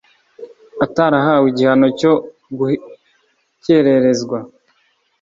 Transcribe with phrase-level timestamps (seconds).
[0.85, 2.13] atarahawe igihano cyo
[2.57, 4.37] gukererezwa